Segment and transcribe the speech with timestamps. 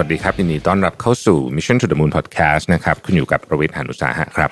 [0.00, 4.50] วัสดีครับยินดีต้อนรับเข้าสู่ Mission to the Moon Podcast นะครับคุณอยู่กับประวิทย์หานุสาหะครับ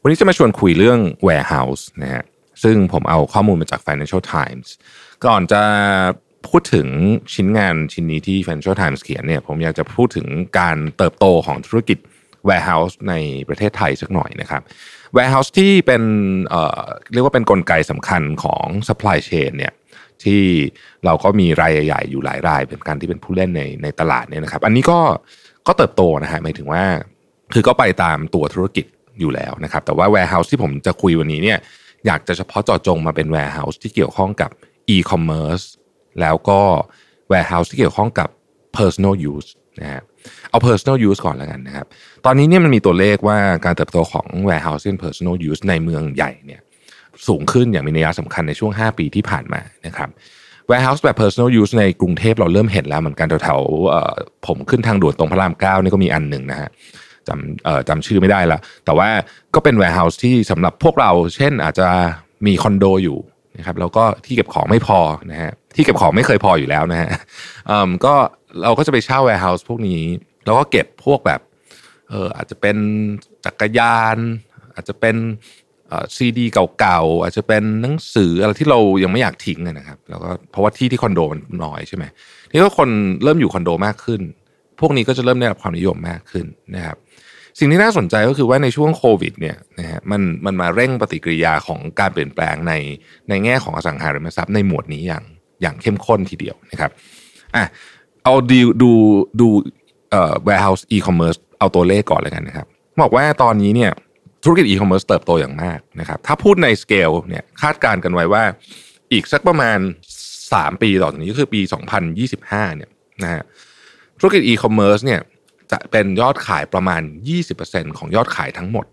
[0.00, 2.24] วันนี้จะมาชวนคุยเรื่อง warehouse นะฮะ
[2.62, 4.66] ซึ่งผมเอาข้อมูลมาจาก Financial Times
[5.26, 5.62] ก่อนจะ
[6.48, 6.86] พูดถึง
[7.34, 10.26] ชิ้นงานชิ้นนี้ที่ Financial Times เขียนเนี่ยผมอยากจะพูดถึง
[10.58, 11.98] การเติบโตของธุรกิจ
[12.48, 13.14] warehouse ใน
[13.48, 14.62] ประเทศไทยสักหน่อยนะครับ
[15.16, 16.02] warehouse ที่เป็น
[16.48, 19.72] เอ่อเรียกว่าเป็นนกลไกสำคัญของ supply chain เนี่ย
[20.24, 20.42] ที่
[21.04, 25.00] เราก็มีรายใหญ่ๆอยู่หลายรายเป็นการที่เป็นผู้เล่นในในตลาดเนี่ยนะครับ อันนี้ก็
[25.66, 26.82] ก็เติบโตนะฮะหมายถึงว่า
[27.52, 28.86] คือก็ไปตามตัวธุรกิจ
[29.20, 31.58] อยู่แล้วนะครับ แต่ว่า warehouse ที่ผมจะคุยวันนี้เนี่ย
[32.06, 34.50] อยากจะเฉพาะเจาะจงมาเป็น warehouse ที่เกี่ยวข้องกับ
[34.94, 35.64] e-commerce
[36.20, 36.60] แล้วก็
[37.32, 38.28] warehouse ที่เกี่ยวข้องกับ
[38.76, 40.02] personal use นะฮะ
[40.50, 41.86] เอา personal use ก่อนแล้วกันนะครับ
[42.24, 46.60] ตอนนี้เนี่ยมันมีตัวเลขว่าการเติบโตของ warehouse เป็น personal use ในเมืองใหญ่เนี่ย
[47.26, 50.10] สูงขึ้นอย่างมีนัยสำคัญในช่วง 5 ปีที่ผ่านมานะครับ
[50.70, 56.70] warehouse แบบ personal use ในกรุงเทพเราเริ่มเห็นแล้วเหมือนกันแถวๆผมขึ้นทางด่วนตรงพระรามเก้านี่ก็มีอันหนึ่งนะฮะ
[57.28, 59.08] จำจำชื่อไม่ได้ละแต่ว่า
[59.54, 61.88] ก็เป็น warehouse ที่สำหรับพวกเรา เช่นอาจจะ
[62.46, 63.18] มีคอนโดอยู่
[63.58, 64.98] นะครับแล้วก็ที่เก็บของไม่พอ
[65.30, 67.10] นะฮะที่เก็บของไม่เคยพออยู่แล้วนะฮะ
[68.04, 68.14] ก็
[68.62, 70.02] เราก็จะไปเช่า warehouse พวกนี้
[70.44, 71.40] แล้วก็เก็บพวกแบบ
[72.10, 72.76] เอออาจจะเป็น
[73.44, 74.16] จักรยาน
[74.74, 75.16] อาจจะเป็น
[76.16, 76.44] ซีดี
[76.78, 82.04] เก่าๆอาจจะเป็นหนังสืออะไรที่เรายังไม่อยากทิ้งนะครับ แล้วก็เพราะว่าที่ที่คอนโดมันน้อยใช่ไหม
[82.52, 82.88] นี่ก็คน
[83.22, 84.20] เริ่มอยู่คอนโดมากขึ้น
[84.80, 86.96] พวกนี้ก็จะเริ่มได้รับความนิยมมากขึ้นนะครับ
[87.58, 92.72] สิ่งที่น่าสนใจก็คือว่าในช่วงโควิดเนี่ยนะฮะมันมันมาเร่งปฏิกิริยาของการเปลี่ยนแปลงใน
[93.28, 95.24] ในแง่ของอสังหาริมทรัพย์ในหมวดนี้อย่าง
[95.62, 96.90] อย่างเข้มข้นทีเดียวนะครับ
[97.54, 97.64] อะ
[98.24, 98.90] เอาดูดู
[99.40, 99.48] ดู
[100.10, 102.66] เอ่อ warehouse e-commerce เอาตัวเลขก่อนเลยกันนะครับ
[103.02, 103.90] บอกว่าตอนนี้เนี่ย
[104.50, 108.44] ธุรกิจอีคอมเมิร์ซเติบโตอย่างมากนะครับถ้าพูดในสเกลเนี่ยคาดการณ์กันไว้ว่า
[109.12, 109.78] อีกสักประมาณ
[110.30, 111.60] 3 ปีต่อจากนี้ก็คือปี
[112.18, 112.90] 2025เนี่ย
[113.22, 113.42] นะฮะ
[114.20, 115.20] ธุรกิจอีคอมเมิร์ซเนี่ย
[115.72, 117.02] จะเป็นยอดขายประมาณ
[117.50, 118.86] 20%ของยอดขายทั้งหมด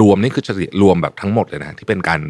[0.00, 2.20] รวมนี่คือเฉลี่ยรวมแบบทั้งหมดเลยนะที่เป็นการ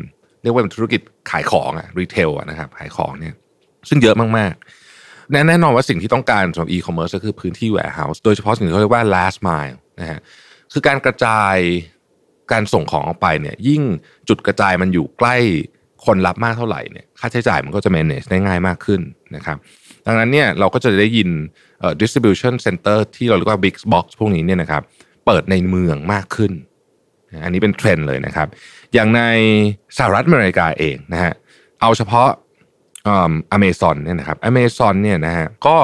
[0.42, 1.00] เรียกว่าเป็นธุรกิจ
[1.30, 3.34] ขายของอะ retail อะนะครับขายของเนี่ย
[3.88, 10.20] ซึ่งเยอะมากๆ แน่นอนว่าสิ่งที่ต้องการสำหรับอีคอมเมิร์ซก็คือพื้นที่ warehouse โดยเฉพาะสิ่งที่เขาเรียกว่า last mile นะฮะ
[10.72, 11.56] คือการกระจาย
[12.52, 13.82] การส่งของออกไปเนี่ยยิ่ง
[14.28, 15.36] จุดกระจายมันอยู่ใกล้
[16.06, 19.00] คนรับมากเท่าไหร่เนี่ยค่าใช้จ่ายมันก็จะ manage ได้ง่ายมากขึ้น
[19.36, 19.56] นะครับ
[20.06, 21.28] ดังนั้นเนี่ยเราก็จะได้ยิน
[22.00, 24.82] distribution center ที่เราเรียกว่า big box พวกนี้เนี่ยนะครับ
[25.26, 26.52] เปิดในเมืองมากขึ้น
[27.44, 28.48] อันนี้เป็นเทรนด์เลยนะครับ
[28.94, 29.22] อย่างใน
[29.96, 31.32] สหรัฐอเมริกาเองนะฮะ
[31.80, 32.28] เอาเฉพาะ
[33.08, 35.76] อเมซอนเนี่ยนะครับอเมซอนเนี่ยนะฮะก็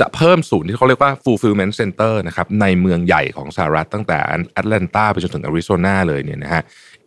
[0.00, 4.18] จะเพิ่มศูนย์ที่เขาเรียกว่า fulfillment center นะครับในเมืองใหญ่ของสหรัฐตั้งแต่
[4.52, 6.62] แอตแลนตาไปจนถึงอาริโซนาเลยเนี่ยนะฮะ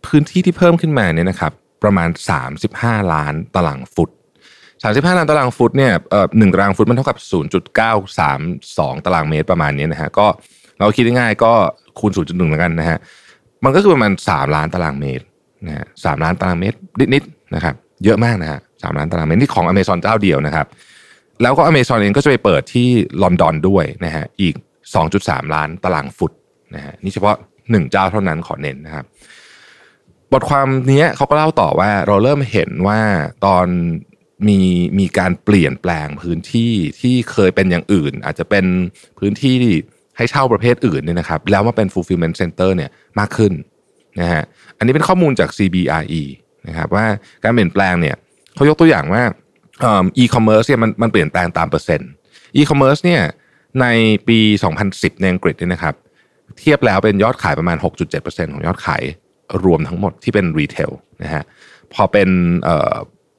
[0.06, 1.52] พื้นที่ที่เพิ่มขึ้นมาเนี่ยนะครับ
[1.84, 2.10] ประมาณ
[2.60, 4.10] 35 ล้านตารางฟุต
[4.64, 7.18] 35 ล้านตารางฟุตเนี่ยเอ่อหนึ่งตารางฟุตมันเท่ากับ
[8.12, 10.28] 0.932 ตารางเมตรประมาณนี้นะฮะก็
[10.80, 11.52] เราคิดง่ายๆก็
[12.00, 12.98] คูณ 0.1แล้วกันนะฮะ
[13.64, 15.26] มันก็คือประมาณ 3 ล้านตารางเมตร
[15.68, 16.78] นะฮะสล้านตารางเมตร
[17.14, 20.68] นิดๆนะครับเยอะมากนะฮะสล้านตารางเมตรนี่ของอเมซอนเจ้าเดียวนะครับ
[21.42, 22.88] แล้วก็อเมซอนเองก็จะไปเปิดที่
[23.22, 24.56] ลอนดอนด้วยนะฮะอีก
[25.04, 26.32] 2.3 ล้านตารางฟุต
[26.76, 27.36] นะฮะนี่เฉพาะ
[27.72, 29.06] หนึ่งเจ้าเท่านั้นขอเน้นนะครับ
[30.32, 33.00] บทความนี้เขาก็เล่าต่อว่าเราเริ่มเห็นว่า
[33.46, 33.68] ตอน
[34.48, 34.60] มี
[35.00, 38.66] มีการเปลี่ยนแปลงพื้นที่ที่เคยเป็นอย่างอื่น อาจจะเป็น
[39.20, 39.56] พื้นที่
[40.18, 42.90] ให้เช่าประเภทอื่นเนี่ยนะครับ แล้วมาเป็น fulfillment center เนี่ย
[43.20, 43.54] มากขึ้น
[44.20, 44.44] นะฮะ
[44.78, 46.24] อันนี้เป็นข้อมูลจาก CBRE
[46.68, 47.06] นะครับว่า
[47.44, 48.16] การเปลี่ยนแปลงเนี่ย
[48.56, 49.24] เขายกตัวอย่างว่า
[50.18, 52.10] อีคอมเมิร์ซเนี่ยมันมันเปลี่ยนแปลงตามเปอร์เซ็นต์
[52.56, 53.22] อีคอมเมิร์ซเนี่ย
[53.82, 53.86] ใน
[54.28, 54.40] ปี
[54.80, 55.96] 2010 ในอังกฤษเนี่ยนะครับ
[56.60, 57.78] เทียบแล้วเป็นยอดขายประมาณ
[58.16, 59.04] 6.7%ของยอดขาย
[59.64, 60.92] รวมทั้งหมดที่เป็น retail
[61.24, 61.44] นะฮะ
[61.94, 62.30] พอเป็น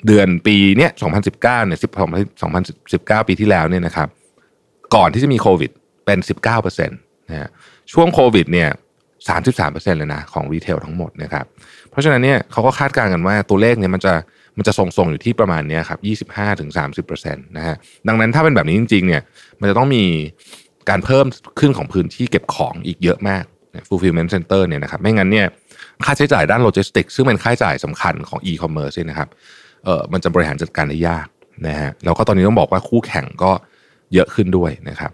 [0.07, 1.79] เดือนปีเนี้ย 2019 เนี่ย
[3.23, 4.09] 2019 ปีที่แล้วเนี่ยนะครับ
[4.95, 5.71] ก่อนที่จะมีโควิด
[6.07, 6.19] เป็น
[6.55, 7.49] 19%นะฮะ
[7.93, 8.71] ช่วงโควิดเนี่ย
[9.29, 11.45] 33%เลยนะของรีเทลทั้งหมดนะครับ
[11.91, 14.15] เพราะฉะนั้นเนี่ยเขาก็คาดการณ์กันว่าตัวเลขเนี่ยมันจะ
[14.57, 15.99] มันจะทรงๆอยู่ที่ประมาณนี้ครับ
[16.99, 17.77] 25-30%นะฮะ
[18.09, 19.23] ดังนั้นถ้าเป็นแบบนี้จริงๆเนี่ย
[19.61, 20.05] มันจะต้องมี
[20.91, 21.27] การเพิ่ม
[21.61, 23.45] ขึ้นของพื้นที่เก็บของอีกเยอะมาก
[23.89, 25.47] fulfillment center เนี่ยนะครับไม่งั้นเนี่ย
[26.05, 29.29] ค่าใช้จ่ายด้านโลจิสติกซึ่งเป็นค่าใช้จ่ายสำคัญของ e-commerce นะครับ
[29.85, 31.27] เออมันจะบริหารจัดการได้ยาก
[31.67, 33.53] นะฮะแล้วก็ตอนนี้ต้องบอกว่าคู่แข่งก็
[34.15, 35.13] เยอะขึ้นด้วยนะครับ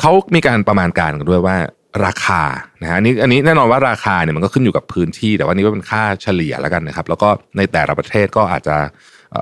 [0.00, 1.56] เขามีการประมาณการกันด้วยว่า
[2.06, 2.42] ราคา
[2.82, 8.76] นะฮะอันนี้อันนี้แน่นอนว่าราคาเนี่ยมันก็ขึ้นอยู่กับพื้นที่ แต่ว่านี่ก็เป็นค่าเฉลี่ยแล้วกันนะครับ แล้วก็ในแต่ละประเทศก็อาจจะ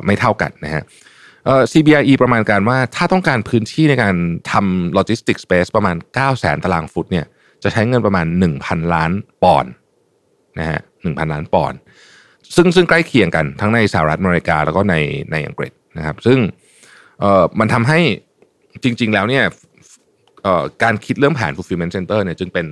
[0.07, 0.83] ไม่เท่ากันนะฮะ
[1.73, 4.15] CBRE ประมาณการว่าถ้าต้องการพื้นที่ในการ
[4.53, 7.27] ทำ logistic space ประมาณ 9 0 0 0 0 0ตารางฟุตเนี่ย
[7.63, 8.27] จะใช้เงินประมาณ
[8.61, 9.13] 1,000 ล้าน
[9.43, 9.73] ปอนด์
[10.59, 11.79] นะฮะหนึ่งพันล้านปอนด์
[12.57, 14.95] ซึ่งซึ่งใกล้เคียงกันทั้งในสหรัฐอเมริกาแล้วก็ใน
[15.33, 16.39] ในอังกฤษนะครับ ซึ่ง
[17.21, 18.01] เอ่อมันทำให้
[18.83, 19.45] จริง ๆ แล้วเนี่ย
[20.83, 22.67] การคิดเรื่องแผน fulfillment center เนี่ยจึงเป็น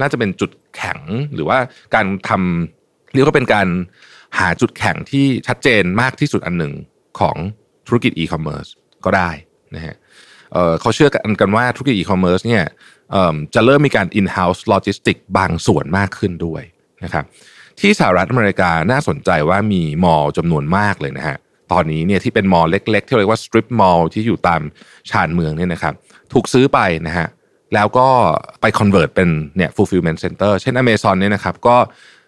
[0.00, 1.00] น่าจะเป็นจุดแข็ง
[1.34, 1.58] หรือว่า
[1.94, 3.68] การทำเรียกว่าเป็นการ
[4.38, 6.72] หาจุดแข็งที่ชัดเจนมากที่สุดอันหนึ่ง
[7.20, 7.36] ของ
[7.86, 8.66] ธุรกิจอีคอมเมิร์ซ
[9.04, 9.30] ก็ได้
[9.74, 9.94] นะฮะ
[10.80, 12.64] เขาเชื่อกันกันว่าธุรกิจอีคอมเมิร์ซเนี่ย
[13.54, 16.62] จะเริ่มมีการ in-house logistic บางส่วนมากขึ้นด้วย
[17.04, 17.24] นะครับ
[17.80, 21.36] ที่สหรัฐอเมริกาน่าสนใจว่ามี mall จำนวนมากเลยนะฮะ
[21.72, 24.60] ตอนนี้เนี่ยที่เป็น mall เล็ก ๆ ที่เรียกว่า strip mall ที่อยู่ตาม
[25.10, 25.94] ชานเมืองเนี่ยนะครับ
[26.32, 27.28] ถูกซื้อไปนะฮะ
[27.74, 28.08] แล้วก็
[28.60, 31.76] ไป convert เป็นเนี่ย fulfillment center เช่น Amazon เนี่ยนะครับก็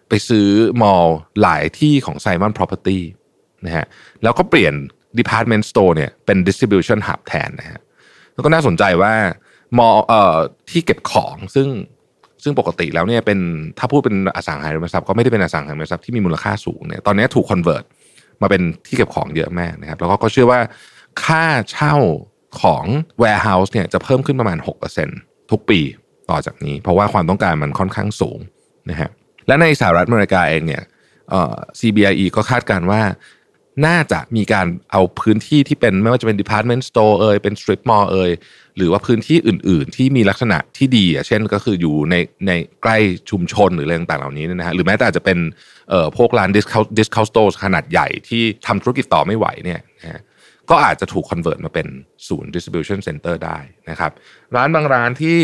[0.09, 0.49] ไปซื้อ
[0.83, 1.05] mall
[1.43, 3.01] หลายที่ของ Simon Property
[3.67, 3.87] นะฮะ
[4.23, 4.75] แล้วก็เปลี่ยน
[5.21, 7.81] department store เนี่ยเป็น distribution hub แทนนะฮะ
[8.35, 9.13] แล้วก็น่าสนใจว่า
[9.79, 10.37] มอลเอ่อ
[10.71, 11.69] ที่เก็บของซึ่ง
[12.43, 13.39] ซึ่งปกติแล้วเนี่ยเป็น
[13.79, 17.85] ถ้าพูดเป็นอสังหาริมทรัพย์ก็ไม่ได้เป็นอสังหาริมทรัพย์ที่มีมูลค่าสูงเนี่ยตอนนี้ถูกคอนเวิร์ต
[18.43, 20.61] มาเป็นที่เก็บของเยอะมากนะครับแล้วก็เชื่อว่า
[21.25, 21.95] ค่าเช่า
[22.63, 22.85] ของ
[23.23, 24.59] warehouse เนี่ยจะเพิ่มขึ้นประมาณ
[25.05, 25.81] 6%ทุกปี
[26.31, 28.39] ต่อจากนี้ เพราะว่าความต้องการมันค่อนข้างสูง
[28.91, 29.11] นะฮะ
[29.47, 30.83] และในสหรัฐอเมริกาเองเนี่ย
[31.81, 33.03] CBRE ก็คาดการว่า
[33.87, 38.31] น่าจะมีการเอาพื้นที่ที่เป็นไม่ว่าจะเป็น department store เอ่ยเป็น strip mall เอ่ย
[38.77, 42.15] หรือว่าพื้นที่อื่น ๆ ที่มีลักษณะที่ดีอะเช่นก็คืออยู่ใน
[42.47, 42.53] ใน
[42.83, 42.97] ใกล้
[43.31, 45.39] ชุมชนหรืออะไรต่างๆเหล่านี้นะฮะหรือแม้แต่อาจจะเป็น
[45.91, 50.23] เอ่อพวกร้าน discount discount store ขนาดใหญ่ที่ทำธุรกิจต่อไม่ไหวเนี่ยนะ
[50.71, 51.87] ก็อาจจะถูกคอนเวิร์ตมาเป็น
[52.29, 53.59] ศูนย์ distribution center ได้
[53.91, 54.13] นะครับ
[54.57, 55.39] ร้านบางร้านที่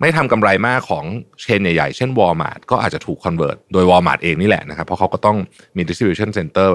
[0.00, 1.04] ไม่ทำกำไรมากของ
[1.40, 5.38] chain ใหญ่ๆ เช่น Walmart ก็อาจจะถูก convert โดย Walmart เองนี่แหละนะครับ เพราะเขาก็ต้อง
[5.76, 6.68] มี distribution center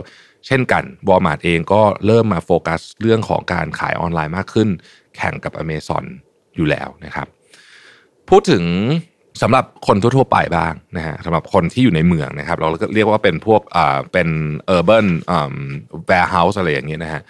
[0.48, 4.70] เช่นกัน Walmart เองก็เริ่มมาโฟกัสเรื่องของการขายออนไลน์มากขึ้น
[5.18, 6.04] แข่งกับ Amazon
[6.56, 7.28] อยู่แล้วนะครับ
[8.30, 8.64] พูดถึง
[9.42, 14.28] สำหรับคนทั่วๆไปบ้างนะฮะสำหรับคนที่อยู่ในเมืองนะครับ เราเรียกว่าเป็นพวกอ่าเป็น
[14.76, 15.08] urban
[15.38, 15.56] um,
[16.10, 17.22] warehouse อะไรอย่างเงี้ยนะฮะ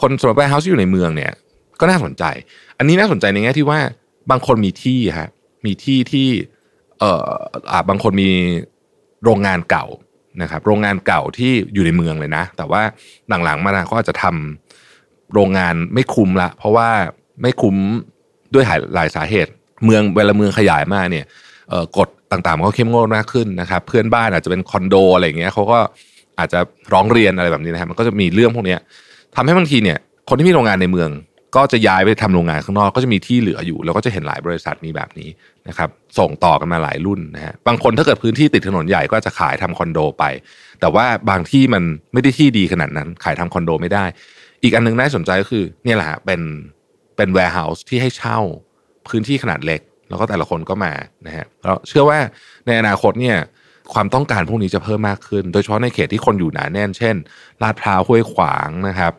[0.00, 1.32] คนสำหรับ warehouse ที่อยู่ในเมืองเนี่ย
[1.80, 2.24] ก็น่าสนใจ
[2.78, 3.80] อันนี้น่าสนใจในแง่ที่ว่า
[4.30, 5.28] บางคนมีที่ฮะ
[5.66, 6.28] มีที่ที่
[7.00, 7.32] เอ่อ
[7.70, 8.30] อ่าบางคนมี
[9.24, 9.86] โรงงานเก่า
[10.42, 12.82] นะครับ โรงงานเก่าที่อยู่ในเมืองเลยนะ แต่ว่า
[13.44, 16.88] หลังๆมาเขาอาจจะทำโรงงานไม่คุ้มละ เพราะว่า
[17.42, 17.76] ไม่คุ้ม
[18.54, 18.64] ด้วย
[18.94, 19.50] หลายสาเหตุ
[19.84, 21.26] เมืองเวลาเมืองขยายมากเนี่ย
[21.98, 25.78] กฎต่างๆก็เข้มงวดมากขึ้นนะครับ เพื่อนบ้านอาจจะเป็นคอนโดอะไรอย่างเงี้ยเขาก็
[26.38, 26.60] อาจจะ
[26.92, 28.76] ร้องเรียนอะไรแบบนี้นะครับมันก็จะมีเรื่องพวกนี้
[29.36, 29.98] ทำให้บางทีเนี่ย
[30.28, 31.10] คนที่มีโรงงานในเมือง
[31.56, 35.28] ก็จะย้ายไปทำโรงงานข้างนอกก็จะมีที่เหลืออยู่ แล้วก็จะเห็นหลายบริษัทมีแบบนี้
[35.68, 35.88] นะครับ
[36.18, 40.24] ส่งต่อกันมาหลายรุ่นนะฮะบางคนถ้าเกิดพื้นที่ติดถนนใหญ่ก็จะขายทำคอนโดไป
[40.80, 41.82] แต่ว่าบางที่มัน
[42.12, 44.04] ไม่ได้ที่ดีขนาดนั้น ขายทำคอนโดไม่ได้
[44.62, 46.40] อีกอันนึงน่าสนใจก็คือเนี่ยแหละเป็น
[47.16, 48.38] เป็น warehouse ที่ให้เช่า
[49.08, 50.92] พื้นที่ขนาดเล็ก แล้วก็แต่ละคนก็มา
[51.26, 52.18] นะฮะเราเชื่อว่า
[52.66, 53.36] ในอนาคตเนี่ย
[53.92, 57.14] ความต้องการพวกนี้จะเพิ่มมากขึ้น โดยเฉพาะในเขตที่คนอยู่หนาแน่น เช่น
[57.62, 59.12] ลาดพร้าวห้วยขวางนะครับ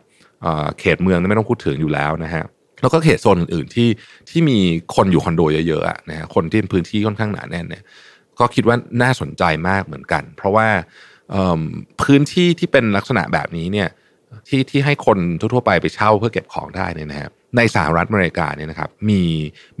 [0.78, 2.44] เขตเมืองไม่ต้องพูดถึงอยู่แล้วนะฮะ
[2.80, 3.88] แล้วก็เขตโซนอื่นๆที่
[4.30, 4.58] ที่มี
[4.94, 7.82] คนอยู่คอนโดเยอะๆนะฮะคนที่พื้นที่ค่อนข้างหนาแน่นเนี่ย
[8.38, 10.68] ก็คิดว่าน่าสนใจมากเหมือนกัน เพราะว่า
[12.02, 13.88] พื้นที่ที่เป็นลักษณะแบบนี้เนี่ย
[14.48, 19.22] ที่ที่ให้คนทั่วๆไปไปเช่าเพื่อเก็บของได้เนี่ยนะครับในสหรัฐอเมริกาเนี่ยนะครับมี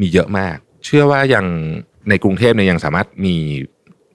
[0.00, 1.46] มีเยอะมาก เชื่อว่ายัง
[2.08, 3.36] ในกรุงเทพเนี่ยยังสามารถมี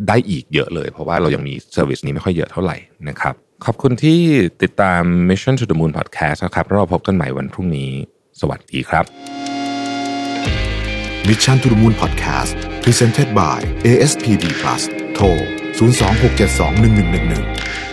[0.07, 2.77] ได้อีกเยอะเลย เพราะว่าเรายังมี service นี้ไม่ค่อยเยอะเท่าไหร่
[3.09, 3.33] นะครับ
[3.65, 4.19] ขอบคุณที่
[4.61, 7.91] ติดตาม Mission to the Moon Podcast นะครับเราพบกันใหม่วันพรุ่งนี้
[8.39, 9.05] สวัสดีครับ
[11.27, 12.51] Mission to the Moon Podcast
[12.83, 14.81] Presented by ASPD Plus
[15.13, 15.25] โทร
[15.77, 17.86] 026721111